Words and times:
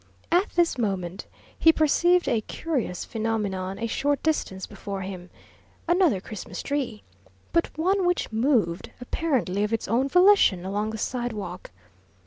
At 0.31 0.49
this 0.55 0.79
moment 0.79 1.27
he 1.59 1.71
perceived 1.71 2.27
a 2.27 2.41
curious 2.41 3.05
phenomenon 3.05 3.77
a 3.77 3.85
short 3.85 4.23
distance 4.23 4.65
before 4.65 5.01
him 5.01 5.29
another 5.87 6.19
Christmas 6.19 6.63
tree, 6.63 7.03
but 7.53 7.77
one 7.77 8.07
which 8.07 8.31
moved, 8.31 8.89
apparently 8.99 9.63
of 9.63 9.71
its 9.73 9.87
own 9.87 10.07
volition, 10.09 10.65
along 10.65 10.89
the 10.89 10.97
sidewalk. 10.97 11.69